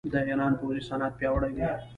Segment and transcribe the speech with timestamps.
[0.13, 1.69] د ایران پوځي صنعت پیاوړی دی.